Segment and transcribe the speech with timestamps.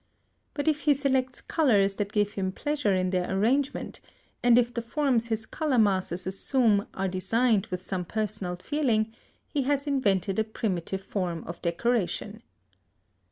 [0.55, 3.99] But if he selects colours that give him pleasure in their arrangement,
[4.41, 9.13] and if the forms his colour masses assume are designed with some personal feeling,
[9.47, 12.41] he has invented a primitive form of decoration.